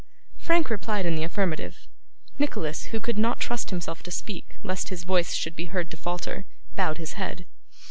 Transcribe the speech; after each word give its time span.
Frank 0.39 0.71
replied 0.71 1.05
in 1.05 1.13
the 1.13 1.23
affirmative. 1.23 1.87
Nicholas, 2.39 2.85
who 2.85 2.99
could 2.99 3.19
not 3.19 3.39
trust 3.39 3.69
himself 3.69 4.01
to 4.01 4.09
speak 4.09 4.57
lest 4.63 4.89
his 4.89 5.03
voice 5.03 5.35
should 5.35 5.55
be 5.55 5.65
heard 5.65 5.91
to 5.91 5.95
falter, 5.97 6.45
bowed 6.75 6.97
his 6.97 7.13
head. 7.13 7.45